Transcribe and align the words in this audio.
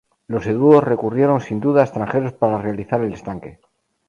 Los 0.25 0.47
heduos 0.47 0.83
recurrieron, 0.83 1.41
sin 1.41 1.59
duda, 1.59 1.81
a 1.81 1.83
extranjeros 1.83 2.33
para 2.33 2.57
realizar 2.59 3.01
el 3.01 3.13
estanque. 3.13 3.59